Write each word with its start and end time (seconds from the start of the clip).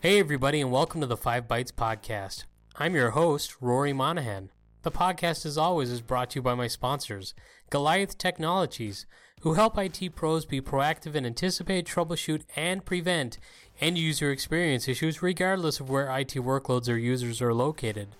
Hey, 0.00 0.20
everybody, 0.20 0.60
and 0.60 0.70
welcome 0.70 1.00
to 1.00 1.08
the 1.08 1.16
Five 1.16 1.48
Bytes 1.48 1.72
Podcast. 1.72 2.44
I'm 2.76 2.94
your 2.94 3.10
host, 3.10 3.56
Rory 3.60 3.92
Monahan. 3.92 4.50
The 4.82 4.92
podcast, 4.92 5.44
as 5.44 5.58
always, 5.58 5.90
is 5.90 6.02
brought 6.02 6.30
to 6.30 6.38
you 6.38 6.42
by 6.42 6.54
my 6.54 6.68
sponsors, 6.68 7.34
Goliath 7.68 8.16
Technologies, 8.16 9.06
who 9.40 9.54
help 9.54 9.76
IT 9.76 10.14
pros 10.14 10.46
be 10.46 10.60
proactive 10.60 11.16
and 11.16 11.26
anticipate, 11.26 11.84
troubleshoot, 11.84 12.42
and 12.54 12.84
prevent 12.84 13.38
end 13.80 13.98
user 13.98 14.30
experience 14.30 14.86
issues 14.86 15.20
regardless 15.20 15.80
of 15.80 15.90
where 15.90 16.16
IT 16.16 16.34
workloads 16.34 16.88
or 16.88 16.96
users 16.96 17.42
are 17.42 17.52
located. 17.52 18.14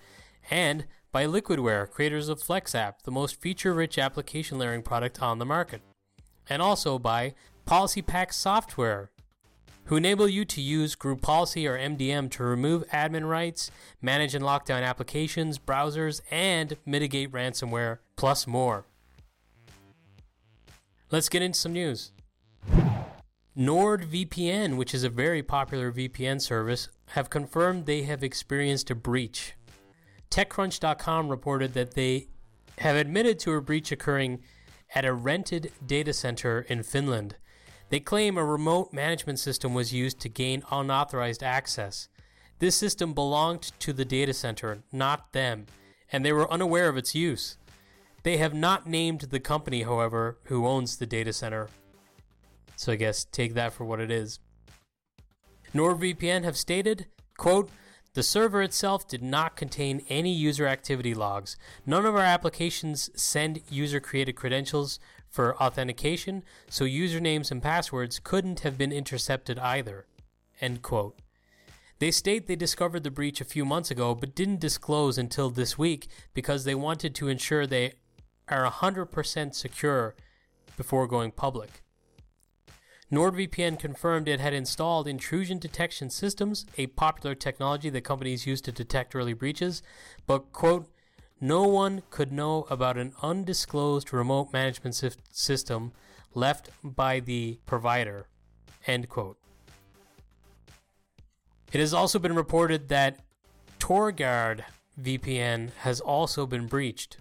And 0.51 0.85
by 1.13 1.25
Liquidware, 1.27 1.89
creators 1.89 2.27
of 2.27 2.43
FlexApp, 2.43 3.03
the 3.05 3.11
most 3.11 3.39
feature 3.39 3.73
rich 3.73 3.97
application 3.97 4.57
layering 4.57 4.81
product 4.81 5.21
on 5.21 5.39
the 5.39 5.45
market. 5.45 5.81
And 6.49 6.61
also 6.61 6.99
by 6.99 7.35
PolicyPak 7.65 8.33
Software, 8.33 9.11
who 9.89 9.95
enable 9.95 10.27
you 10.27 10.45
to 10.45 10.61
use 10.61 10.93
group 10.93 11.19
policy 11.19 11.67
or 11.67 11.75
MDM 11.75 12.29
to 12.29 12.43
remove 12.43 12.87
admin 12.89 13.27
rights, 13.27 13.71
manage 14.03 14.35
and 14.35 14.45
lock 14.45 14.63
down 14.63 14.83
applications, 14.83 15.57
browsers, 15.57 16.21
and 16.29 16.77
mitigate 16.85 17.31
ransomware, 17.31 17.97
plus 18.15 18.45
more. 18.45 18.85
Let's 21.09 21.27
get 21.27 21.41
into 21.41 21.57
some 21.57 21.73
news. 21.73 22.11
NordVPN, 23.57 24.77
which 24.77 24.93
is 24.93 25.03
a 25.03 25.09
very 25.09 25.41
popular 25.41 25.91
VPN 25.91 26.39
service, 26.39 26.89
have 27.13 27.31
confirmed 27.31 27.87
they 27.87 28.03
have 28.03 28.23
experienced 28.23 28.91
a 28.91 28.95
breach. 28.95 29.55
TechCrunch.com 30.29 31.29
reported 31.29 31.73
that 31.73 31.95
they 31.95 32.27
have 32.77 32.95
admitted 32.95 33.39
to 33.39 33.53
a 33.53 33.61
breach 33.61 33.91
occurring 33.91 34.43
at 34.93 35.03
a 35.03 35.13
rented 35.13 35.71
data 35.83 36.13
center 36.13 36.61
in 36.69 36.83
Finland. 36.83 37.37
They 37.89 37.99
claim 37.99 38.37
a 38.37 38.45
remote 38.45 38.93
management 38.93 39.39
system 39.39 39.73
was 39.73 39.93
used 39.93 40.19
to 40.21 40.29
gain 40.29 40.63
unauthorized 40.71 41.43
access. 41.43 42.07
This 42.59 42.75
system 42.75 43.13
belonged 43.13 43.71
to 43.79 43.93
the 43.93 44.05
data 44.05 44.33
center, 44.33 44.83
not 44.91 45.33
them, 45.33 45.65
and 46.11 46.23
they 46.23 46.33
were 46.33 46.51
unaware 46.51 46.89
of 46.89 46.97
its 46.97 47.15
use. 47.15 47.57
They 48.23 48.37
have 48.37 48.53
not 48.53 48.85
named 48.85 49.21
the 49.21 49.39
company, 49.39 49.83
however, 49.83 50.37
who 50.45 50.67
owns 50.67 50.97
the 50.97 51.05
data 51.05 51.33
center. 51.33 51.69
So 52.75 52.91
I 52.91 52.95
guess 52.95 53.23
take 53.23 53.53
that 53.55 53.73
for 53.73 53.85
what 53.85 53.99
it 53.99 54.11
is. 54.11 54.39
NordVPN 55.73 56.43
have 56.43 56.57
stated, 56.57 57.07
quote, 57.37 57.69
the 58.13 58.23
server 58.23 58.61
itself 58.61 59.07
did 59.07 59.21
not 59.21 59.55
contain 59.55 60.03
any 60.09 60.33
user 60.33 60.67
activity 60.67 61.13
logs. 61.13 61.55
None 61.85 62.05
of 62.05 62.15
our 62.15 62.21
applications 62.21 63.09
send 63.15 63.61
user 63.69 63.99
created 63.99 64.33
credentials 64.33 64.99
for 65.29 65.55
authentication, 65.61 66.43
so 66.69 66.85
usernames 66.85 67.51
and 67.51 67.61
passwords 67.61 68.19
couldn't 68.19 68.61
have 68.61 68.77
been 68.77 68.91
intercepted 68.91 69.59
either. 69.59 70.05
End 70.59 70.81
quote. 70.81 71.19
They 71.99 72.11
state 72.11 72.47
they 72.47 72.55
discovered 72.55 73.03
the 73.03 73.11
breach 73.11 73.41
a 73.41 73.45
few 73.45 73.65
months 73.65 73.91
ago 73.91 74.15
but 74.15 74.35
didn't 74.35 74.61
disclose 74.61 75.17
until 75.17 75.49
this 75.49 75.77
week 75.77 76.07
because 76.33 76.63
they 76.63 76.75
wanted 76.75 77.13
to 77.15 77.27
ensure 77.27 77.67
they 77.67 77.93
are 78.47 78.69
100% 78.69 79.53
secure 79.53 80.15
before 80.77 81.07
going 81.07 81.31
public. 81.31 81.83
NordVPN 83.11 83.79
confirmed 83.79 84.27
it 84.27 84.39
had 84.39 84.53
installed 84.53 85.07
intrusion 85.07 85.57
detection 85.57 86.09
systems, 86.09 86.65
a 86.77 86.87
popular 86.87 87.33
technology 87.35 87.89
that 87.89 88.03
companies 88.03 88.45
use 88.45 88.61
to 88.61 88.71
detect 88.71 89.15
early 89.15 89.33
breaches, 89.33 89.81
but, 90.27 90.53
quote, 90.53 90.87
no 91.41 91.63
one 91.63 92.03
could 92.09 92.31
know 92.31 92.65
about 92.69 92.97
an 92.97 93.13
undisclosed 93.21 94.13
remote 94.13 94.51
management 94.51 94.95
system 95.31 95.91
left 96.33 96.69
by 96.83 97.19
the 97.19 97.59
provider, 97.65 98.27
end 98.85 99.09
quote. 99.09 99.37
It 101.71 101.79
has 101.79 101.93
also 101.93 102.19
been 102.19 102.35
reported 102.35 102.89
that 102.89 103.19
Torguard 103.79 104.63
VPN 104.99 105.71
has 105.81 105.99
also 105.99 106.45
been 106.45 106.67
breached. 106.67 107.17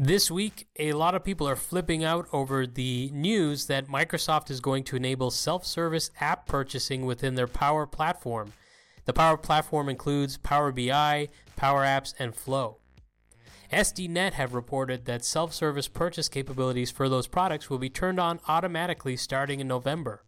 This 0.00 0.30
week, 0.30 0.68
a 0.78 0.92
lot 0.92 1.16
of 1.16 1.24
people 1.24 1.48
are 1.48 1.56
flipping 1.56 2.04
out 2.04 2.28
over 2.32 2.68
the 2.68 3.10
news 3.12 3.66
that 3.66 3.88
Microsoft 3.88 4.48
is 4.48 4.60
going 4.60 4.84
to 4.84 4.96
enable 4.96 5.32
self 5.32 5.66
service 5.66 6.12
app 6.20 6.46
purchasing 6.46 7.04
within 7.04 7.34
their 7.34 7.48
Power 7.48 7.84
Platform. 7.84 8.52
The 9.08 9.14
Power 9.14 9.38
Platform 9.38 9.88
includes 9.88 10.36
Power 10.36 10.70
BI, 10.70 11.30
Power 11.56 11.82
Apps, 11.82 12.12
and 12.18 12.34
Flow. 12.34 12.76
ZDNet 13.72 14.34
have 14.34 14.52
reported 14.52 15.06
that 15.06 15.24
self 15.24 15.54
service 15.54 15.88
purchase 15.88 16.28
capabilities 16.28 16.90
for 16.90 17.08
those 17.08 17.26
products 17.26 17.70
will 17.70 17.78
be 17.78 17.88
turned 17.88 18.20
on 18.20 18.38
automatically 18.48 19.16
starting 19.16 19.60
in 19.60 19.66
November. 19.66 20.24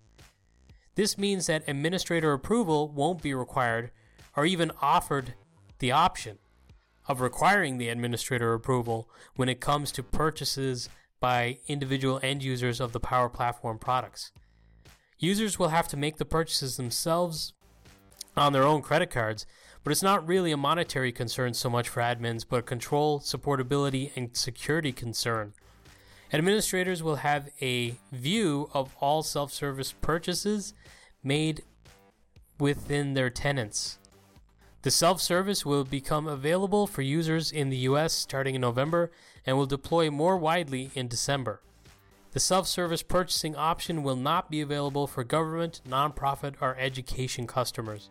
This 0.95 1.19
means 1.19 1.47
that 1.47 1.69
administrator 1.69 2.33
approval 2.33 2.89
won't 2.89 3.21
be 3.21 3.35
required 3.35 3.91
or 4.35 4.47
even 4.47 4.73
offered 4.81 5.35
the 5.79 5.93
option 5.93 6.39
of 7.07 7.21
requiring 7.21 7.77
the 7.77 7.91
administrator 7.91 8.55
approval 8.55 9.11
when 9.37 9.51
it 9.51 9.61
comes 9.61 9.93
to 9.93 10.03
purchases 10.03 10.89
by 11.21 11.59
individual 11.67 12.19
end 12.23 12.43
users 12.43 12.81
of 12.81 12.93
the 12.93 13.01
Power 13.01 13.29
Platform 13.29 13.79
products. 13.79 14.33
Users 15.19 15.59
will 15.59 15.69
have 15.69 15.89
to 15.89 15.99
make 15.99 16.17
the 16.17 16.25
purchases 16.25 16.79
themselves 16.79 17.53
on 18.37 18.53
their 18.53 18.65
own 18.65 18.83
credit 18.83 19.11
cards, 19.11 19.47
but 19.83 19.91
it's 19.91 20.03
not 20.03 20.27
really 20.27 20.53
a 20.53 20.57
monetary 20.57 21.13
concern 21.13 21.55
so 21.55 21.71
much 21.71 21.89
for 21.89 22.01
admins, 22.01 22.45
but 22.49 22.61
a 22.61 22.63
control, 22.63 23.21
supportability, 23.21 24.11
and 24.17 24.37
security 24.37 24.93
concern. 24.93 25.53
Administrators 26.33 27.03
will 27.03 27.17
have 27.17 27.51
a 27.61 27.97
view 28.13 28.71
of 28.73 28.95
all 29.01 29.23
self 29.23 29.53
service 29.53 29.93
purchases 30.01 30.75
made 31.25 31.63
within 32.59 33.15
their 33.15 33.31
tenants. 33.31 33.99
The 34.83 34.91
self 34.91 35.21
service 35.21 35.67
will 35.67 35.85
become 35.85 36.27
available 36.27 36.87
for 36.87 37.03
users 37.03 37.51
in 37.51 37.69
the 37.69 37.77
US 37.79 38.13
starting 38.13 38.55
in 38.55 38.61
November 38.61 39.11
and 39.45 39.57
will 39.57 39.67
deploy 39.67 40.11
more 40.11 40.37
widely 40.37 40.91
in 40.95 41.09
December. 41.09 41.61
The 42.33 42.41
self 42.41 42.69
service 42.69 43.03
purchasing 43.03 43.57
option 43.57 44.03
will 44.05 44.17
not 44.17 44.51
be 44.51 44.61
available 44.61 45.09
for 45.09 45.25
government, 45.25 45.81
nonprofit, 45.89 46.55
or 46.61 46.77
education 46.79 47.47
customers. 47.47 48.11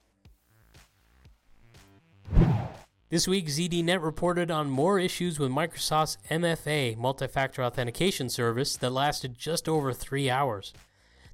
This 3.10 3.28
week, 3.28 3.48
ZDNet 3.48 4.04
reported 4.04 4.52
on 4.52 4.70
more 4.70 5.00
issues 5.00 5.40
with 5.40 5.50
Microsoft's 5.50 6.20
MFA, 6.30 6.96
multi 6.96 7.26
factor 7.26 7.64
authentication 7.64 8.30
service, 8.30 8.76
that 8.76 8.92
lasted 8.92 9.36
just 9.36 9.68
over 9.68 9.94
three 9.94 10.30
hours. 10.30 10.74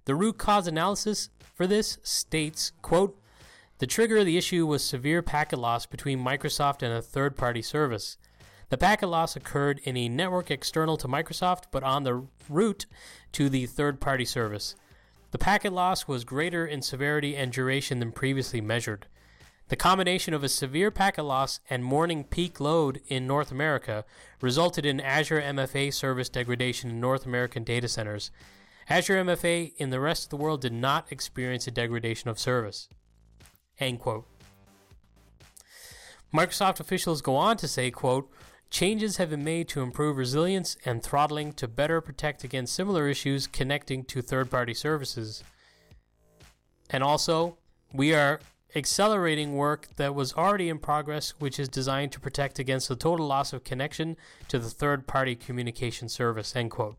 The 0.06 0.16
root 0.16 0.38
cause 0.38 0.68
analysis 0.68 1.28
for 1.54 1.68
this 1.68 1.98
states, 2.02 2.72
quote, 2.82 3.20
the 3.80 3.88
trigger 3.88 4.20
of 4.20 4.26
the 4.26 4.38
issue 4.38 4.66
was 4.66 4.86
severe 4.86 5.22
packet 5.22 5.60
loss 5.60 5.86
between 5.86 6.24
Microsoft 6.24 6.82
and 6.82 6.94
a 6.94 7.02
third 7.02 7.36
party 7.36 7.62
service. 7.62 8.16
The 8.70 8.78
packet 8.78 9.08
loss 9.08 9.36
occurred 9.36 9.82
in 9.84 9.98
a 9.98 10.08
network 10.08 10.50
external 10.50 10.96
to 10.96 11.10
Microsoft 11.10 11.66
but 11.72 11.84
on 11.84 12.04
the 12.04 12.26
route 12.48 12.86
to 13.34 13.50
the 13.50 13.66
third 13.66 14.00
party 14.00 14.24
service. 14.24 14.76
The 15.32 15.38
packet 15.38 15.74
loss 15.74 16.08
was 16.08 16.24
greater 16.24 16.66
in 16.66 16.82
severity 16.82 17.36
and 17.36 17.52
duration 17.52 18.00
than 18.00 18.14
previously 18.14 18.62
measured. 18.62 19.08
The 19.68 19.76
combination 19.76 20.36
of 20.36 20.44
a 20.44 20.50
severe 20.50 20.92
packet 20.92 21.24
loss 21.24 21.60
and 21.70 21.84
morning 21.84 22.24
peak 22.24 22.60
load 22.60 23.02
in 23.08 23.26
North 23.26 23.52
America 23.52 24.06
resulted 24.40 24.86
in 24.86 25.02
Azure 25.02 25.42
MFA 25.42 25.92
service 25.92 26.30
degradation 26.30 26.92
in 26.92 27.00
North 27.00 27.26
American 27.26 27.64
data 27.64 27.88
centers. 27.88 28.30
Azure 28.90 29.24
MFA 29.24 29.74
in 29.78 29.90
the 29.90 30.00
rest 30.00 30.26
of 30.26 30.30
the 30.30 30.38
world 30.38 30.62
did 30.62 30.74
not 30.74 31.12
experience 31.12 31.66
a 31.66 31.72
degradation 31.72 32.30
of 32.30 32.38
service. 32.38 32.90
End 33.80 34.00
quote. 34.00 34.28
Microsoft 36.32 36.80
officials 36.80 37.24
go 37.24 37.36
on 37.36 37.58
to 37.58 37.68
say, 37.68 37.90
quote, 37.90 38.30
changes 38.70 39.18
have 39.18 39.32
been 39.32 39.44
made 39.44 39.68
to 39.70 39.82
improve 39.82 40.18
resilience 40.18 40.78
and 40.86 41.02
throttling 41.02 41.54
to 41.54 41.68
better 41.68 42.02
protect 42.02 42.44
against 42.44 42.76
similar 42.76 43.08
issues 43.08 43.48
connecting 43.48 44.04
to 44.04 44.22
third 44.22 44.52
party 44.52 44.76
services. 44.76 45.44
And 46.92 47.04
also, 47.04 47.58
we 47.94 48.14
are 48.14 48.40
accelerating 48.76 49.56
work 49.56 49.88
that 49.96 50.14
was 50.14 50.34
already 50.34 50.70
in 50.70 50.78
progress, 50.80 51.34
which 51.40 51.60
is 51.60 51.70
designed 51.70 52.12
to 52.12 52.20
protect 52.20 52.60
against 52.60 52.90
the 52.90 52.96
total 52.96 53.26
loss 53.26 53.54
of 53.54 53.64
connection 53.64 54.18
to 54.50 54.60
the 54.60 54.70
third 54.70 55.08
party 55.08 55.36
communication 55.36 56.10
service. 56.10 56.56
End 56.56 56.72
quote. 56.72 56.98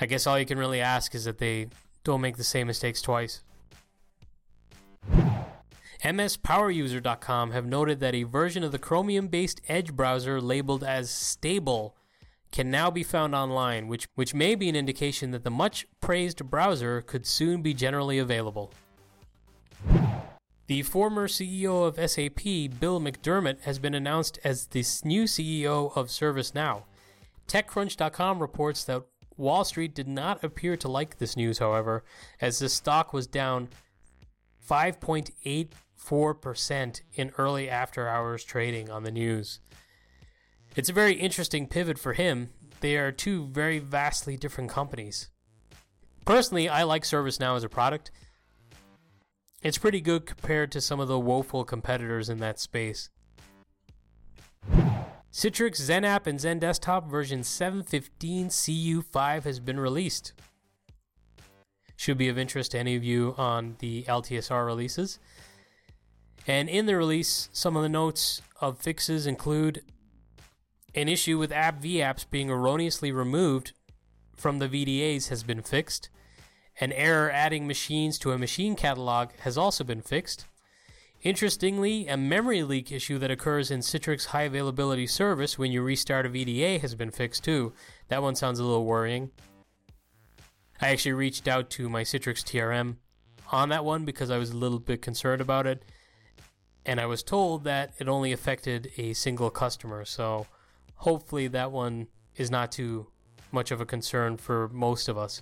I 0.00 0.06
guess 0.06 0.26
all 0.26 0.38
you 0.38 0.44
can 0.44 0.58
really 0.58 0.80
ask 0.80 1.14
is 1.14 1.24
that 1.24 1.38
they 1.38 1.68
don't 2.04 2.20
make 2.20 2.36
the 2.36 2.44
same 2.44 2.66
mistakes 2.66 3.00
twice. 3.00 3.42
MSPowerUser.com 6.04 7.52
have 7.52 7.64
noted 7.64 8.00
that 8.00 8.14
a 8.14 8.24
version 8.24 8.62
of 8.62 8.72
the 8.72 8.78
Chromium 8.78 9.28
based 9.28 9.60
Edge 9.66 9.94
browser 9.94 10.40
labeled 10.40 10.84
as 10.84 11.10
stable 11.10 11.96
can 12.52 12.70
now 12.70 12.90
be 12.90 13.02
found 13.02 13.34
online, 13.34 13.88
which, 13.88 14.06
which 14.14 14.34
may 14.34 14.54
be 14.54 14.68
an 14.68 14.76
indication 14.76 15.30
that 15.30 15.42
the 15.42 15.50
much 15.50 15.86
praised 16.00 16.44
browser 16.50 17.00
could 17.00 17.26
soon 17.26 17.62
be 17.62 17.74
generally 17.74 18.18
available. 18.18 18.72
The 20.66 20.82
former 20.82 21.28
CEO 21.28 21.86
of 21.86 21.94
SAP, 22.10 22.80
Bill 22.80 23.00
McDermott, 23.00 23.60
has 23.62 23.78
been 23.78 23.94
announced 23.94 24.40
as 24.42 24.66
the 24.66 24.84
new 25.04 25.22
CEO 25.24 25.96
of 25.96 26.08
ServiceNow. 26.08 26.82
TechCrunch.com 27.46 28.40
reports 28.40 28.82
that 28.84 29.04
Wall 29.36 29.64
Street 29.64 29.94
did 29.94 30.08
not 30.08 30.42
appear 30.42 30.76
to 30.78 30.88
like 30.88 31.18
this 31.18 31.36
news, 31.36 31.58
however, 31.58 32.02
as 32.40 32.58
the 32.58 32.68
stock 32.68 33.12
was 33.12 33.28
down 33.28 33.68
5.84% 34.68 37.00
in 37.14 37.30
early 37.38 37.70
after 37.70 38.08
hours 38.08 38.42
trading 38.42 38.90
on 38.90 39.04
the 39.04 39.12
news. 39.12 39.60
It's 40.74 40.88
a 40.88 40.94
very 40.94 41.14
interesting 41.14 41.68
pivot 41.68 41.98
for 41.98 42.14
him. 42.14 42.48
They 42.80 42.96
are 42.96 43.12
two 43.12 43.46
very 43.46 43.78
vastly 43.78 44.36
different 44.36 44.70
companies. 44.70 45.28
Personally, 46.24 46.68
I 46.68 46.82
like 46.82 47.04
ServiceNow 47.04 47.56
as 47.56 47.62
a 47.62 47.68
product. 47.68 48.10
It's 49.62 49.78
pretty 49.78 50.00
good 50.00 50.26
compared 50.26 50.70
to 50.72 50.80
some 50.80 51.00
of 51.00 51.08
the 51.08 51.18
woeful 51.18 51.64
competitors 51.64 52.28
in 52.28 52.38
that 52.38 52.60
space. 52.60 53.10
Citrix 55.32 55.80
XenApp 55.80 56.26
and 56.26 56.38
XenDesktop 56.38 57.10
version 57.10 57.40
7.15 57.40 58.46
CU5 58.46 59.44
has 59.44 59.60
been 59.60 59.78
released. 59.78 60.32
Should 61.96 62.18
be 62.18 62.28
of 62.28 62.38
interest 62.38 62.72
to 62.72 62.78
any 62.78 62.96
of 62.96 63.04
you 63.04 63.34
on 63.36 63.76
the 63.80 64.04
LTSR 64.04 64.64
releases. 64.64 65.18
And 66.46 66.68
in 66.68 66.86
the 66.86 66.96
release, 66.96 67.48
some 67.52 67.76
of 67.76 67.82
the 67.82 67.88
notes 67.88 68.40
of 68.60 68.78
fixes 68.78 69.26
include 69.26 69.82
an 70.94 71.08
issue 71.08 71.38
with 71.38 71.52
App-V 71.52 71.96
apps 71.96 72.24
being 72.28 72.50
erroneously 72.50 73.12
removed 73.12 73.72
from 74.36 74.58
the 74.58 74.68
VDAs 74.68 75.28
has 75.28 75.42
been 75.42 75.60
fixed. 75.60 76.08
An 76.78 76.92
error 76.92 77.30
adding 77.30 77.66
machines 77.66 78.18
to 78.18 78.32
a 78.32 78.38
machine 78.38 78.76
catalog 78.76 79.30
has 79.40 79.56
also 79.56 79.82
been 79.82 80.02
fixed. 80.02 80.44
Interestingly, 81.22 82.06
a 82.06 82.16
memory 82.16 82.62
leak 82.62 82.92
issue 82.92 83.18
that 83.18 83.30
occurs 83.30 83.70
in 83.70 83.80
Citrix 83.80 84.26
High 84.26 84.42
Availability 84.42 85.06
Service 85.06 85.58
when 85.58 85.72
you 85.72 85.82
restart 85.82 86.26
a 86.26 86.28
VDA 86.28 86.80
has 86.80 86.94
been 86.94 87.10
fixed 87.10 87.44
too. 87.44 87.72
That 88.08 88.22
one 88.22 88.34
sounds 88.34 88.58
a 88.58 88.64
little 88.64 88.84
worrying. 88.84 89.30
I 90.80 90.90
actually 90.90 91.14
reached 91.14 91.48
out 91.48 91.70
to 91.70 91.88
my 91.88 92.02
Citrix 92.02 92.44
TRM 92.44 92.96
on 93.50 93.70
that 93.70 93.84
one 93.84 94.04
because 94.04 94.30
I 94.30 94.36
was 94.36 94.50
a 94.50 94.56
little 94.56 94.78
bit 94.78 95.00
concerned 95.00 95.40
about 95.40 95.66
it. 95.66 95.82
And 96.84 97.00
I 97.00 97.06
was 97.06 97.22
told 97.22 97.64
that 97.64 97.94
it 97.98 98.08
only 98.08 98.32
affected 98.32 98.92
a 98.98 99.14
single 99.14 99.50
customer. 99.50 100.04
So 100.04 100.46
hopefully 100.96 101.48
that 101.48 101.72
one 101.72 102.08
is 102.36 102.50
not 102.50 102.70
too 102.70 103.06
much 103.50 103.70
of 103.70 103.80
a 103.80 103.86
concern 103.86 104.36
for 104.36 104.68
most 104.68 105.08
of 105.08 105.16
us. 105.16 105.40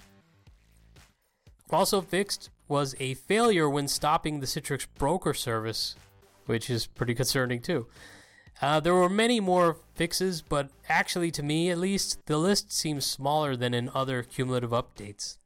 Also 1.71 2.01
fixed 2.01 2.51
was 2.69 2.95
a 2.99 3.15
failure 3.15 3.69
when 3.69 3.89
stopping 3.89 4.41
the 4.41 4.47
Citrix 4.47 4.87
broker 4.99 5.35
service, 5.35 5.97
which 6.47 6.71
is 6.71 6.87
pretty 6.87 7.15
concerning 7.15 7.61
too. 7.61 7.87
Uh, 8.63 8.81
there 8.81 8.95
were 8.95 9.09
many 9.09 9.41
more 9.41 9.77
fixes, 9.95 10.41
but 10.41 10.71
actually, 10.89 11.31
to 11.33 11.43
me 11.43 11.71
at 11.71 11.79
least, 11.79 12.25
the 12.27 12.39
list 12.39 12.73
seems 12.73 13.05
smaller 13.05 13.57
than 13.57 13.75
in 13.75 13.91
other 13.93 14.23
cumulative 14.23 14.71
updates. 14.71 15.39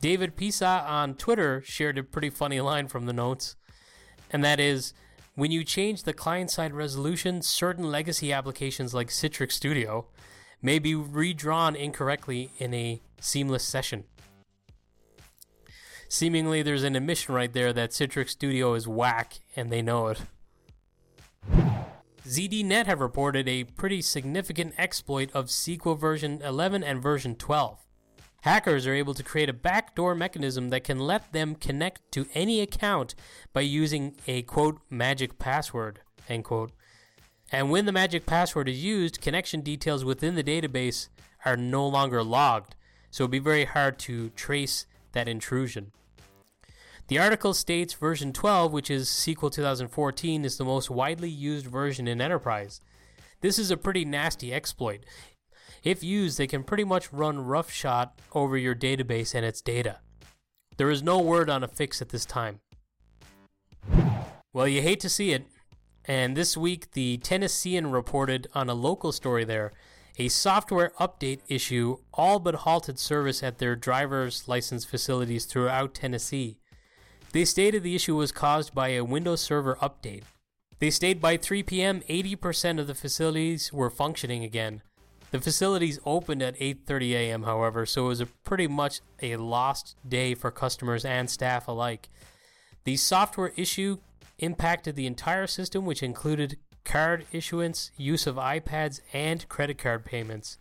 David 0.00 0.36
Pisa 0.36 0.84
on 0.86 1.14
Twitter 1.14 1.62
shared 1.64 1.96
a 1.96 2.02
pretty 2.02 2.28
funny 2.28 2.60
line 2.60 2.88
from 2.88 3.06
the 3.06 3.12
notes, 3.14 3.56
and 4.30 4.44
that 4.44 4.60
is 4.60 4.92
when 5.34 5.50
you 5.50 5.64
change 5.64 6.02
the 6.02 6.12
client 6.12 6.50
side 6.50 6.74
resolution, 6.74 7.40
certain 7.42 7.90
legacy 7.90 8.32
applications 8.32 8.92
like 8.92 9.08
Citrix 9.08 9.52
Studio 9.52 10.06
may 10.62 10.78
be 10.78 10.94
redrawn 10.94 11.76
incorrectly 11.76 12.50
in 12.58 12.74
a 12.74 13.00
seamless 13.20 13.64
session. 13.64 14.04
Seemingly, 16.08 16.62
there's 16.62 16.84
an 16.84 16.96
admission 16.96 17.34
right 17.34 17.52
there 17.52 17.72
that 17.72 17.90
Citrix 17.90 18.30
Studio 18.30 18.74
is 18.74 18.86
whack, 18.86 19.40
and 19.56 19.70
they 19.70 19.82
know 19.82 20.08
it. 20.08 20.20
ZDNet 22.26 22.86
have 22.86 23.00
reported 23.00 23.48
a 23.48 23.64
pretty 23.64 24.02
significant 24.02 24.74
exploit 24.78 25.30
of 25.32 25.46
SQL 25.46 25.98
version 25.98 26.40
11 26.42 26.82
and 26.82 27.00
version 27.00 27.36
12. 27.36 27.78
Hackers 28.42 28.86
are 28.86 28.94
able 28.94 29.14
to 29.14 29.22
create 29.22 29.48
a 29.48 29.52
backdoor 29.52 30.14
mechanism 30.14 30.70
that 30.70 30.84
can 30.84 30.98
let 30.98 31.32
them 31.32 31.54
connect 31.54 32.10
to 32.12 32.26
any 32.34 32.60
account 32.60 33.14
by 33.52 33.60
using 33.60 34.16
a 34.26 34.42
quote 34.42 34.78
magic 34.90 35.38
password 35.38 36.00
end 36.28 36.44
quote. 36.44 36.72
And 37.52 37.70
when 37.70 37.86
the 37.86 37.92
magic 37.92 38.26
password 38.26 38.68
is 38.68 38.82
used, 38.82 39.20
connection 39.20 39.60
details 39.60 40.04
within 40.04 40.34
the 40.34 40.42
database 40.42 41.08
are 41.44 41.56
no 41.56 41.86
longer 41.86 42.22
logged, 42.22 42.74
so 43.10 43.24
it'd 43.24 43.30
be 43.30 43.38
very 43.38 43.64
hard 43.64 43.98
to 44.00 44.30
trace 44.30 44.86
that 45.12 45.28
intrusion. 45.28 45.92
The 47.08 47.18
article 47.20 47.54
states 47.54 47.94
version 47.94 48.32
12, 48.32 48.72
which 48.72 48.90
is 48.90 49.08
SQL 49.08 49.52
2014, 49.52 50.44
is 50.44 50.58
the 50.58 50.64
most 50.64 50.90
widely 50.90 51.30
used 51.30 51.66
version 51.66 52.08
in 52.08 52.20
enterprise. 52.20 52.80
This 53.42 53.60
is 53.60 53.70
a 53.70 53.76
pretty 53.76 54.04
nasty 54.04 54.52
exploit. 54.52 55.04
If 55.84 56.02
used, 56.02 56.36
they 56.36 56.48
can 56.48 56.64
pretty 56.64 56.82
much 56.82 57.12
run 57.12 57.44
roughshod 57.44 58.10
over 58.32 58.56
your 58.56 58.74
database 58.74 59.36
and 59.36 59.46
its 59.46 59.60
data. 59.60 60.00
There 60.78 60.90
is 60.90 61.02
no 61.02 61.20
word 61.20 61.48
on 61.48 61.62
a 61.62 61.68
fix 61.68 62.02
at 62.02 62.08
this 62.08 62.26
time. 62.26 62.58
Well, 64.52 64.66
you 64.66 64.82
hate 64.82 65.00
to 65.00 65.08
see 65.08 65.30
it. 65.30 65.46
And 66.06 66.36
this 66.36 66.56
week, 66.56 66.92
the 66.92 67.18
Tennessean 67.18 67.90
reported 67.90 68.46
on 68.54 68.68
a 68.68 68.74
local 68.74 69.12
story 69.12 69.44
there 69.44 69.72
a 70.18 70.28
software 70.28 70.92
update 70.98 71.40
issue 71.48 71.98
all 72.14 72.38
but 72.38 72.54
halted 72.54 72.98
service 72.98 73.42
at 73.42 73.58
their 73.58 73.76
driver's 73.76 74.48
license 74.48 74.84
facilities 74.84 75.44
throughout 75.44 75.94
Tennessee. 75.94 76.58
They 77.32 77.44
stated 77.44 77.82
the 77.82 77.94
issue 77.94 78.16
was 78.16 78.32
caused 78.32 78.74
by 78.74 78.88
a 78.88 79.04
Windows 79.04 79.42
Server 79.42 79.76
update. 79.82 80.22
They 80.78 80.90
stated 80.90 81.20
by 81.20 81.36
3 81.36 81.62
p.m., 81.64 82.00
80% 82.08 82.80
of 82.80 82.86
the 82.86 82.94
facilities 82.94 83.72
were 83.72 83.90
functioning 83.90 84.42
again. 84.42 84.82
The 85.32 85.40
facilities 85.40 85.98
opened 86.06 86.40
at 86.40 86.58
8:30 86.58 87.10
a.m., 87.12 87.42
however, 87.42 87.84
so 87.84 88.06
it 88.06 88.08
was 88.08 88.20
a 88.20 88.26
pretty 88.26 88.68
much 88.68 89.00
a 89.20 89.36
lost 89.36 89.96
day 90.08 90.34
for 90.34 90.50
customers 90.50 91.04
and 91.04 91.28
staff 91.28 91.68
alike. 91.68 92.08
The 92.84 92.96
software 92.96 93.52
issue 93.56 93.98
impacted 94.38 94.96
the 94.96 95.06
entire 95.06 95.46
system, 95.46 95.84
which 95.84 96.02
included 96.02 96.58
card 96.84 97.26
issuance, 97.32 97.90
use 97.96 98.26
of 98.26 98.36
iPads, 98.36 99.00
and 99.12 99.48
credit 99.48 99.78
card 99.78 100.04
payments. 100.04 100.58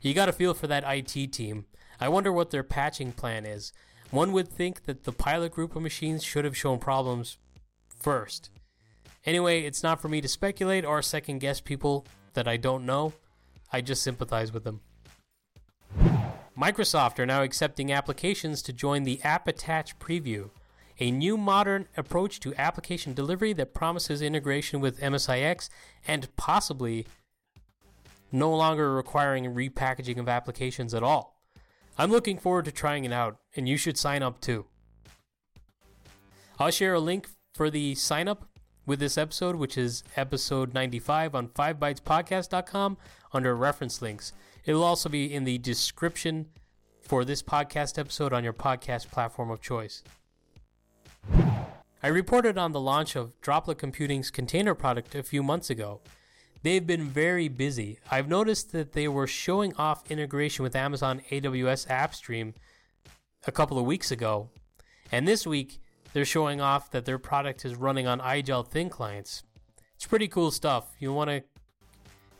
You 0.00 0.14
got 0.14 0.28
a 0.28 0.32
feel 0.32 0.54
for 0.54 0.66
that 0.66 0.84
IT 0.86 1.32
team. 1.32 1.66
I 2.00 2.08
wonder 2.08 2.32
what 2.32 2.50
their 2.50 2.62
patching 2.62 3.12
plan 3.12 3.44
is. 3.44 3.72
One 4.10 4.32
would 4.32 4.48
think 4.48 4.84
that 4.84 5.04
the 5.04 5.12
pilot 5.12 5.52
group 5.52 5.76
of 5.76 5.82
machines 5.82 6.24
should 6.24 6.44
have 6.44 6.56
shown 6.56 6.78
problems 6.78 7.38
first. 7.88 8.50
Anyway, 9.26 9.62
it's 9.62 9.82
not 9.82 10.00
for 10.00 10.08
me 10.08 10.20
to 10.20 10.28
speculate 10.28 10.84
or 10.84 11.02
second 11.02 11.38
guess 11.38 11.60
people 11.60 12.06
that 12.32 12.48
I 12.48 12.56
don't 12.56 12.86
know. 12.86 13.12
I 13.72 13.82
just 13.82 14.02
sympathize 14.02 14.52
with 14.52 14.64
them. 14.64 14.80
Microsoft 16.58 17.18
are 17.18 17.26
now 17.26 17.42
accepting 17.42 17.92
applications 17.92 18.62
to 18.62 18.72
join 18.72 19.04
the 19.04 19.22
App 19.22 19.46
Attach 19.46 19.98
preview, 19.98 20.50
a 21.00 21.10
new 21.10 21.36
modern 21.36 21.88
approach 21.96 22.38
to 22.40 22.54
application 22.56 23.14
delivery 23.14 23.52
that 23.54 23.74
promises 23.74 24.22
integration 24.22 24.80
with 24.80 25.00
MSIX 25.00 25.68
and 26.06 26.34
possibly 26.36 27.06
no 28.30 28.54
longer 28.54 28.94
requiring 28.94 29.46
repackaging 29.46 30.18
of 30.18 30.28
applications 30.28 30.94
at 30.94 31.02
all. 31.02 31.40
I'm 31.98 32.10
looking 32.10 32.38
forward 32.38 32.66
to 32.66 32.72
trying 32.72 33.04
it 33.04 33.12
out, 33.12 33.38
and 33.56 33.68
you 33.68 33.76
should 33.76 33.98
sign 33.98 34.22
up 34.22 34.40
too. 34.40 34.66
I'll 36.58 36.70
share 36.70 36.94
a 36.94 37.00
link 37.00 37.28
for 37.54 37.70
the 37.70 37.94
sign 37.94 38.28
up 38.28 38.48
with 38.86 39.00
this 39.00 39.18
episode, 39.18 39.56
which 39.56 39.76
is 39.76 40.04
episode 40.16 40.74
95 40.74 41.34
on 41.34 41.48
5bytespodcast.com 41.48 42.96
under 43.32 43.56
reference 43.56 44.02
links. 44.02 44.32
It'll 44.64 44.84
also 44.84 45.08
be 45.08 45.32
in 45.32 45.44
the 45.44 45.58
description 45.58 46.46
for 47.00 47.24
this 47.24 47.42
podcast 47.42 47.98
episode 47.98 48.32
on 48.32 48.44
your 48.44 48.52
podcast 48.52 49.10
platform 49.10 49.50
of 49.50 49.60
choice. 49.60 50.02
I 52.02 52.08
reported 52.08 52.56
on 52.56 52.72
the 52.72 52.80
launch 52.80 53.14
of 53.14 53.38
Droplet 53.40 53.78
Computing's 53.78 54.30
container 54.30 54.74
product 54.74 55.14
a 55.14 55.22
few 55.22 55.42
months 55.42 55.68
ago. 55.68 56.00
They've 56.62 56.86
been 56.86 57.04
very 57.04 57.48
busy. 57.48 57.98
I've 58.10 58.28
noticed 58.28 58.72
that 58.72 58.92
they 58.92 59.06
were 59.08 59.26
showing 59.26 59.74
off 59.76 60.10
integration 60.10 60.62
with 60.62 60.76
Amazon 60.76 61.22
AWS 61.30 61.86
AppStream 61.88 62.54
a 63.46 63.52
couple 63.52 63.78
of 63.78 63.84
weeks 63.84 64.10
ago. 64.10 64.50
And 65.12 65.28
this 65.28 65.46
week, 65.46 65.80
they're 66.12 66.24
showing 66.24 66.60
off 66.60 66.90
that 66.90 67.04
their 67.04 67.18
product 67.18 67.64
is 67.64 67.74
running 67.76 68.06
on 68.06 68.20
iGel 68.20 68.66
Thin 68.66 68.88
clients. 68.88 69.42
It's 69.94 70.06
pretty 70.06 70.28
cool 70.28 70.50
stuff. 70.50 70.94
You 70.98 71.12
want 71.12 71.30
to 71.30 71.42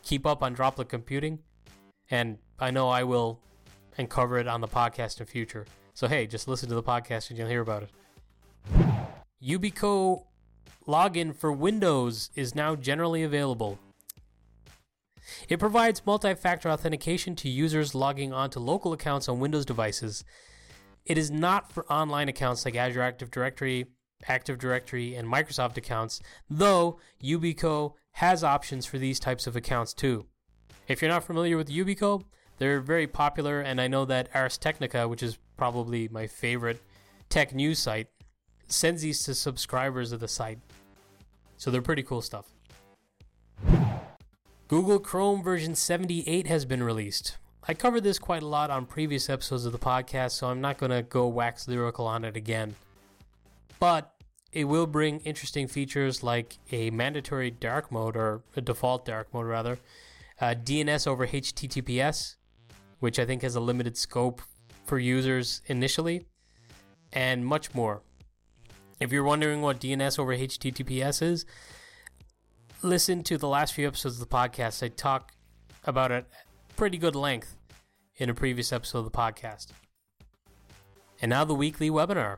keep 0.03 0.25
up 0.25 0.41
on 0.41 0.53
droplet 0.53 0.89
computing, 0.89 1.39
and 2.09 2.37
I 2.59 2.71
know 2.71 2.89
I 2.89 3.03
will 3.03 3.39
and 3.97 4.09
cover 4.09 4.37
it 4.39 4.47
on 4.47 4.61
the 4.61 4.67
podcast 4.67 5.19
in 5.19 5.25
future. 5.25 5.65
So 5.93 6.07
hey, 6.07 6.25
just 6.25 6.47
listen 6.47 6.69
to 6.69 6.75
the 6.75 6.83
podcast 6.83 7.29
and 7.29 7.37
you'll 7.37 7.49
hear 7.49 7.61
about 7.61 7.83
it. 7.83 7.89
Yubico 9.41 10.25
login 10.87 11.35
for 11.35 11.51
Windows 11.51 12.29
is 12.35 12.55
now 12.55 12.75
generally 12.75 13.23
available. 13.23 13.79
It 15.47 15.59
provides 15.59 16.05
multi 16.05 16.33
factor 16.33 16.69
authentication 16.69 17.35
to 17.37 17.49
users 17.49 17.95
logging 17.95 18.33
onto 18.33 18.59
local 18.59 18.93
accounts 18.93 19.29
on 19.29 19.39
Windows 19.39 19.65
devices. 19.65 20.23
It 21.05 21.17
is 21.17 21.31
not 21.31 21.71
for 21.71 21.91
online 21.91 22.29
accounts 22.29 22.65
like 22.65 22.75
Azure 22.75 23.01
Active 23.01 23.31
Directory, 23.31 23.85
Active 24.27 24.59
Directory, 24.59 25.15
and 25.15 25.27
Microsoft 25.27 25.77
accounts, 25.77 26.19
though 26.49 26.99
Yubico 27.23 27.93
has 28.11 28.43
options 28.43 28.85
for 28.85 28.99
these 28.99 29.19
types 29.19 29.47
of 29.47 29.55
accounts 29.55 29.93
too. 29.93 30.25
If 30.87 31.01
you're 31.01 31.09
not 31.09 31.23
familiar 31.23 31.57
with 31.57 31.69
Yubico, 31.69 32.23
They're 32.61 32.79
very 32.79 33.07
popular, 33.07 33.59
and 33.59 33.81
I 33.81 33.87
know 33.87 34.05
that 34.05 34.29
Ars 34.35 34.55
Technica, 34.55 35.07
which 35.07 35.23
is 35.23 35.39
probably 35.57 36.07
my 36.09 36.27
favorite 36.27 36.79
tech 37.27 37.55
news 37.55 37.79
site, 37.79 38.05
sends 38.71 39.01
these 39.01 39.23
to 39.23 39.33
subscribers 39.33 40.11
of 40.11 40.19
the 40.19 40.27
site. 40.27 40.59
So 41.57 41.71
they're 41.71 41.81
pretty 41.81 42.03
cool 42.03 42.21
stuff. 42.21 42.47
Google 44.67 44.99
Chrome 44.99 45.43
version 45.43 45.75
78 45.75 46.47
has 46.47 46.65
been 46.65 46.81
released. 46.81 47.37
I 47.67 47.73
covered 47.73 48.03
this 48.03 48.17
quite 48.17 48.41
a 48.41 48.47
lot 48.47 48.71
on 48.71 48.85
previous 48.85 49.29
episodes 49.29 49.65
of 49.65 49.71
the 49.71 49.77
podcast, 49.77 50.31
so 50.31 50.47
I'm 50.47 50.61
not 50.61 50.77
going 50.77 50.91
to 50.91 51.03
go 51.03 51.27
wax 51.27 51.67
lyrical 51.67 52.07
on 52.07 52.25
it 52.25 52.35
again. 52.35 52.75
But 53.79 54.11
it 54.51 54.65
will 54.65 54.87
bring 54.87 55.19
interesting 55.19 55.67
features 55.67 56.23
like 56.23 56.57
a 56.71 56.89
mandatory 56.89 57.51
dark 57.51 57.91
mode, 57.91 58.15
or 58.15 58.41
a 58.55 58.61
default 58.61 59.05
dark 59.05 59.33
mode 59.33 59.45
rather, 59.45 59.77
uh, 60.39 60.55
DNS 60.55 61.05
over 61.05 61.27
HTTPS, 61.27 62.35
which 62.99 63.19
I 63.19 63.25
think 63.25 63.43
has 63.43 63.55
a 63.55 63.59
limited 63.59 63.97
scope 63.97 64.41
for 64.85 64.97
users 64.97 65.61
initially, 65.67 66.25
and 67.13 67.45
much 67.45 67.75
more. 67.75 68.01
If 69.01 69.11
you're 69.11 69.23
wondering 69.23 69.63
what 69.63 69.79
DNS 69.79 70.19
over 70.19 70.37
HTTPS 70.37 71.23
is, 71.23 71.43
listen 72.83 73.23
to 73.23 73.35
the 73.35 73.47
last 73.47 73.73
few 73.73 73.87
episodes 73.87 74.21
of 74.21 74.29
the 74.29 74.35
podcast. 74.35 74.83
I 74.83 74.89
talk 74.89 75.31
about 75.85 76.11
it 76.11 76.27
pretty 76.77 76.99
good 76.99 77.15
length 77.15 77.57
in 78.17 78.29
a 78.29 78.35
previous 78.35 78.71
episode 78.71 78.99
of 78.99 79.05
the 79.05 79.11
podcast. 79.11 79.69
And 81.19 81.31
now 81.31 81.43
the 81.43 81.55
weekly 81.55 81.89
webinar. 81.89 82.37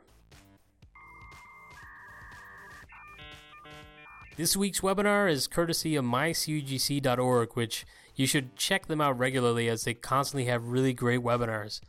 This 4.37 4.55
week's 4.55 4.79
webinar 4.79 5.29
is 5.29 5.47
courtesy 5.47 5.97
of 5.97 6.05
mycugc.org, 6.05 7.49
which 7.55 7.85
you 8.15 8.25
should 8.25 8.55
check 8.55 8.87
them 8.87 9.01
out 9.01 9.19
regularly 9.19 9.67
as 9.67 9.83
they 9.83 9.93
constantly 9.93 10.45
have 10.45 10.69
really 10.69 10.93
great 10.93 11.19
webinars. 11.19 11.81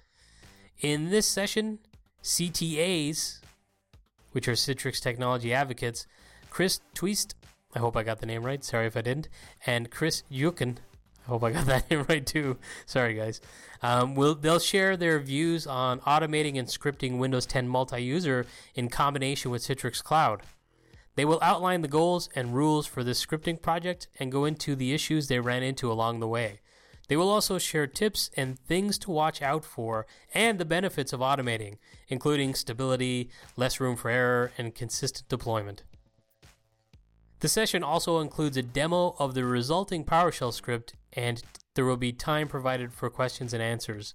In 0.81 1.11
this 1.11 1.29
session, 1.29 1.79
CTAs, 2.25 3.39
which 4.35 4.49
are 4.49 4.53
Citrix 4.53 5.01
Technology 5.01 5.55
Advocates, 5.55 6.07
Chris 6.51 6.81
Twiest, 6.93 7.37
I 7.75 7.79
hope 7.79 7.97
I 7.97 8.03
got 8.03 8.21
the 8.21 8.27
name 8.27 8.45
right, 8.45 8.65
sorry 8.65 8.87
if 8.87 8.97
I 8.97 9.01
didn't, 9.01 9.29
and 9.65 9.91
Chris 9.91 10.25
Jeucken, 10.31 10.79
I 11.25 11.31
hope 11.31 11.45
I 11.45 11.53
got 11.53 11.67
that 11.67 11.89
name 11.89 12.05
right 12.09 12.27
too. 12.27 12.59
Sorry, 12.85 13.15
guys. 13.15 13.41
Um, 13.81 14.15
will 14.15 14.35
they'll 14.35 14.59
share 14.59 14.97
their 14.97 15.19
views 15.21 15.67
on 15.67 16.01
automating 16.01 16.59
and 16.59 16.69
scripting 16.69 17.19
Windows 17.19 17.47
10 17.47 17.69
multi-user 17.69 18.47
in 18.75 18.89
combination 18.89 19.51
with 19.51 19.63
Citrix 19.63 20.03
Cloud. 20.03 20.43
They 21.17 21.25
will 21.25 21.39
outline 21.41 21.83
the 21.83 21.89
goals 21.89 22.29
and 22.35 22.55
rules 22.55 22.87
for 22.87 23.05
this 23.05 23.25
scripting 23.25 23.63
project 23.63 24.09
and 24.19 24.33
go 24.33 24.45
into 24.45 24.75
the 24.75 24.93
issues 24.93 25.29
they 25.29 25.39
ran 25.39 25.63
into 25.63 25.93
along 25.93 26.19
the 26.19 26.27
way. 26.27 26.61
They 27.09 27.17
will 27.17 27.29
also 27.29 27.59
share 27.59 27.87
tips 27.87 28.31
and 28.37 28.59
things 28.59 28.99
to 28.99 29.11
watch 29.11 29.43
out 29.43 29.65
for 29.65 30.07
and 30.33 30.59
the 30.59 30.65
benefits 30.65 31.13
of 31.13 31.21
automating, 31.21 31.77
including 32.09 32.55
stability, 32.55 33.31
less 33.57 33.79
room 33.79 33.97
for 33.97 34.11
error, 34.11 34.53
and 34.57 34.75
consistent 34.75 35.29
deployment. 35.29 35.83
The 37.41 37.49
session 37.49 37.83
also 37.83 38.21
includes 38.21 38.57
a 38.57 38.63
demo 38.63 39.17
of 39.19 39.35
the 39.35 39.45
resulting 39.45 40.05
PowerShell 40.05 40.55
script, 40.55 40.95
and 41.13 41.43
there 41.75 41.85
will 41.85 41.99
be 41.99 42.13
time 42.13 42.49
provided 42.49 42.93
for 42.93 43.11
questions 43.11 43.53
and 43.53 43.63
answers. 43.63 44.15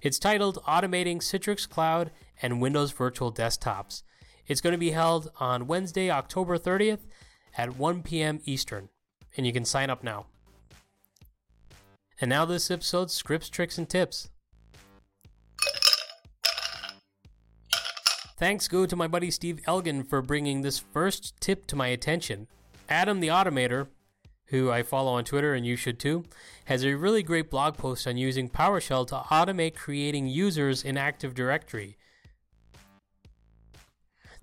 It's 0.00 0.18
titled 0.18 0.58
Automating 0.66 1.18
Citrix 1.18 1.68
Cloud 1.68 2.10
and 2.40 2.62
Windows 2.62 2.92
Virtual 2.92 3.30
Desktops. 3.30 4.02
It's 4.46 4.62
going 4.62 4.72
to 4.72 4.78
be 4.78 4.92
held 4.92 5.30
on 5.38 5.66
Wednesday, 5.66 6.10
October 6.10 6.58
30th 6.58 7.00
at 7.58 7.76
1 7.76 8.02
p.m. 8.02 8.40
Eastern, 8.46 8.88
and 9.36 9.46
you 9.46 9.52
can 9.52 9.66
sign 9.66 9.90
up 9.90 10.02
now. 10.02 10.26
And 12.22 12.28
now 12.28 12.44
this 12.44 12.70
episode's 12.70 13.12
scripts, 13.12 13.48
tricks, 13.48 13.78
and 13.78 13.88
tips. 13.88 14.30
Thanks 18.38 18.68
go 18.68 18.86
to 18.86 18.94
my 18.94 19.08
buddy 19.08 19.28
Steve 19.32 19.58
Elgin 19.66 20.04
for 20.04 20.22
bringing 20.22 20.62
this 20.62 20.78
first 20.78 21.34
tip 21.40 21.66
to 21.66 21.74
my 21.74 21.88
attention. 21.88 22.46
Adam 22.88 23.18
the 23.18 23.26
Automator, 23.26 23.88
who 24.46 24.70
I 24.70 24.84
follow 24.84 25.14
on 25.14 25.24
Twitter 25.24 25.52
and 25.52 25.66
you 25.66 25.74
should 25.74 25.98
too, 25.98 26.24
has 26.66 26.84
a 26.84 26.94
really 26.94 27.24
great 27.24 27.50
blog 27.50 27.76
post 27.76 28.06
on 28.06 28.16
using 28.16 28.48
PowerShell 28.48 29.08
to 29.08 29.16
automate 29.16 29.74
creating 29.74 30.28
users 30.28 30.84
in 30.84 30.96
Active 30.96 31.34
Directory. 31.34 31.96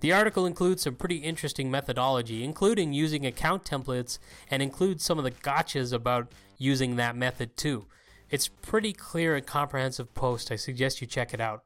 The 0.01 0.13
article 0.13 0.45
includes 0.45 0.83
some 0.83 0.95
pretty 0.95 1.17
interesting 1.17 1.69
methodology, 1.69 2.43
including 2.43 2.93
using 2.93 3.25
account 3.25 3.65
templates 3.65 4.17
and 4.49 4.61
includes 4.61 5.03
some 5.03 5.17
of 5.17 5.23
the 5.23 5.31
gotchas 5.31 5.91
about 5.91 6.31
using 6.57 6.95
that 6.95 7.15
method 7.15 7.57
too. 7.57 7.85
It's 8.29 8.47
pretty 8.47 8.93
clear 8.93 9.35
and 9.35 9.45
comprehensive 9.45 10.13
post. 10.13 10.51
I 10.51 10.55
suggest 10.55 11.01
you 11.01 11.07
check 11.07 11.33
it 11.33 11.41
out. 11.41 11.63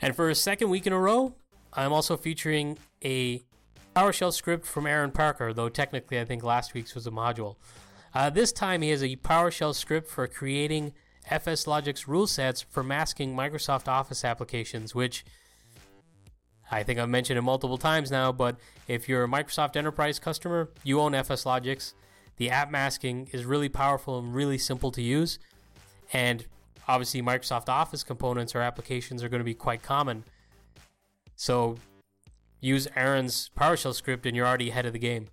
And 0.00 0.14
for 0.14 0.28
a 0.28 0.34
second 0.34 0.70
week 0.70 0.86
in 0.86 0.92
a 0.92 0.98
row, 0.98 1.34
I'm 1.72 1.92
also 1.92 2.16
featuring 2.16 2.78
a 3.02 3.42
PowerShell 3.96 4.32
script 4.32 4.66
from 4.66 4.86
Aaron 4.86 5.10
Parker, 5.10 5.52
though 5.52 5.68
technically 5.68 6.20
I 6.20 6.24
think 6.24 6.42
last 6.42 6.74
week's 6.74 6.94
was 6.94 7.06
a 7.06 7.10
module. 7.10 7.56
Uh, 8.14 8.30
this 8.30 8.52
time 8.52 8.82
he 8.82 8.90
has 8.90 9.02
a 9.02 9.16
PowerShell 9.16 9.74
script 9.74 10.08
for 10.08 10.26
creating 10.26 10.92
FSLogix 11.30 12.06
rule 12.06 12.26
sets 12.26 12.62
for 12.62 12.82
masking 12.82 13.34
Microsoft 13.34 13.88
Office 13.88 14.24
applications, 14.24 14.94
which 14.94 15.24
I 16.70 16.82
think 16.82 16.98
I've 16.98 17.08
mentioned 17.08 17.38
it 17.38 17.42
multiple 17.42 17.78
times 17.78 18.10
now, 18.10 18.32
but 18.32 18.56
if 18.88 19.08
you're 19.08 19.24
a 19.24 19.28
Microsoft 19.28 19.76
Enterprise 19.76 20.18
customer, 20.18 20.70
you 20.82 21.00
own 21.00 21.14
FS 21.14 21.44
FSLogix. 21.44 21.94
The 22.36 22.50
app 22.50 22.70
masking 22.70 23.28
is 23.32 23.44
really 23.44 23.68
powerful 23.68 24.18
and 24.18 24.34
really 24.34 24.58
simple 24.58 24.90
to 24.92 25.02
use. 25.02 25.38
And 26.12 26.44
obviously, 26.88 27.22
Microsoft 27.22 27.68
Office 27.68 28.02
components 28.02 28.54
or 28.54 28.60
applications 28.60 29.22
are 29.22 29.28
going 29.28 29.40
to 29.40 29.44
be 29.44 29.54
quite 29.54 29.82
common. 29.82 30.24
So 31.36 31.76
use 32.60 32.88
Aaron's 32.96 33.50
PowerShell 33.56 33.94
script 33.94 34.26
and 34.26 34.34
you're 34.34 34.46
already 34.46 34.70
ahead 34.70 34.86
of 34.86 34.92
the 34.92 34.98
game. 34.98 35.28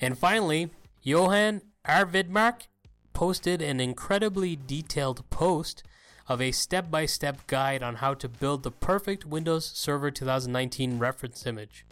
And 0.00 0.18
finally, 0.18 0.70
Johan 1.02 1.62
Arwidmark 1.86 2.66
posted 3.12 3.62
an 3.62 3.80
incredibly 3.80 4.56
detailed 4.56 5.28
post 5.30 5.82
of 6.28 6.40
a 6.40 6.52
step 6.52 6.90
by 6.90 7.06
step 7.06 7.46
guide 7.46 7.82
on 7.82 7.96
how 7.96 8.14
to 8.14 8.28
build 8.28 8.62
the 8.62 8.70
perfect 8.70 9.24
Windows 9.26 9.66
Server 9.66 10.10
2019 10.10 10.98
reference 10.98 11.46
image. 11.46 11.84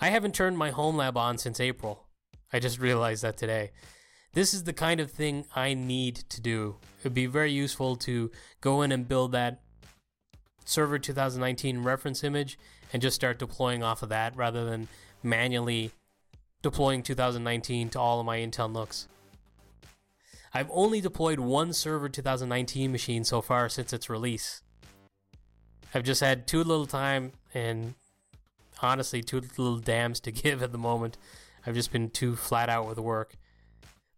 I 0.00 0.08
haven't 0.08 0.34
turned 0.34 0.58
my 0.58 0.70
home 0.70 0.96
lab 0.96 1.16
on 1.16 1.38
since 1.38 1.60
April. 1.60 2.06
I 2.52 2.58
just 2.58 2.78
realized 2.78 3.22
that 3.22 3.36
today. 3.36 3.70
This 4.32 4.52
is 4.52 4.64
the 4.64 4.72
kind 4.72 5.00
of 5.00 5.10
thing 5.10 5.44
I 5.54 5.74
need 5.74 6.16
to 6.28 6.40
do. 6.40 6.76
It 6.98 7.04
would 7.04 7.14
be 7.14 7.26
very 7.26 7.52
useful 7.52 7.96
to 7.96 8.30
go 8.60 8.82
in 8.82 8.90
and 8.90 9.08
build 9.08 9.32
that 9.32 9.60
Server 10.64 10.98
2019 10.98 11.82
reference 11.82 12.24
image 12.24 12.58
and 12.92 13.00
just 13.00 13.14
start 13.14 13.38
deploying 13.38 13.82
off 13.82 14.02
of 14.02 14.08
that 14.08 14.36
rather 14.36 14.64
than 14.64 14.88
manually 15.22 15.92
deploying 16.62 17.02
2019 17.02 17.90
to 17.90 18.00
all 18.00 18.20
of 18.20 18.26
my 18.26 18.38
Intel 18.38 18.72
NUCs. 18.72 19.06
I've 20.56 20.70
only 20.72 21.00
deployed 21.00 21.40
one 21.40 21.72
Server 21.72 22.08
2019 22.08 22.92
machine 22.92 23.24
so 23.24 23.42
far 23.42 23.68
since 23.68 23.92
its 23.92 24.08
release. 24.08 24.62
I've 25.92 26.04
just 26.04 26.20
had 26.20 26.46
too 26.46 26.62
little 26.62 26.86
time 26.86 27.32
and 27.52 27.94
honestly 28.80 29.20
too 29.20 29.40
little 29.40 29.78
damns 29.78 30.20
to 30.20 30.30
give 30.32 30.62
at 30.62 30.70
the 30.70 30.78
moment. 30.78 31.18
I've 31.66 31.74
just 31.74 31.90
been 31.90 32.08
too 32.08 32.36
flat 32.36 32.68
out 32.68 32.86
with 32.86 32.98
work. 32.98 33.34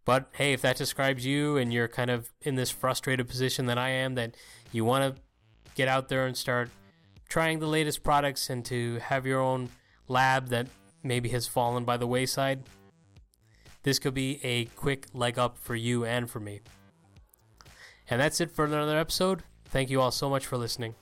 But 0.05 0.29
hey, 0.33 0.53
if 0.53 0.61
that 0.61 0.77
describes 0.77 1.25
you 1.25 1.57
and 1.57 1.73
you're 1.73 1.87
kind 1.87 2.11
of 2.11 2.31
in 2.41 2.55
this 2.55 2.69
frustrated 2.69 3.27
position 3.27 3.65
that 3.65 3.79
I 3.79 3.89
am, 3.89 4.13
that 4.15 4.35
you 4.71 4.85
want 4.85 5.15
to 5.15 5.21
get 5.75 5.87
out 5.87 6.07
there 6.07 6.27
and 6.27 6.37
start 6.37 6.69
trying 7.27 7.59
the 7.59 7.67
latest 7.67 8.03
products 8.03 8.49
and 8.49 8.63
to 8.65 8.99
have 8.99 9.25
your 9.25 9.41
own 9.41 9.69
lab 10.07 10.49
that 10.49 10.67
maybe 11.03 11.29
has 11.29 11.47
fallen 11.47 11.83
by 11.83 11.97
the 11.97 12.07
wayside, 12.07 12.63
this 13.87 13.99
could 13.99 14.13
be 14.13 14.37
a 14.43 14.65
quick 14.75 15.05
leg 15.13 15.39
up 15.39 15.57
for 15.57 15.73
you 15.73 16.03
and 16.03 16.29
for 16.29 16.41
me. 16.41 16.59
And 18.09 18.19
that's 18.19 18.41
it 18.41 18.51
for 18.51 18.65
another 18.65 18.97
episode. 18.97 19.43
Thank 19.63 19.89
you 19.89 20.01
all 20.01 20.11
so 20.11 20.29
much 20.29 20.45
for 20.45 20.57
listening. 20.57 20.93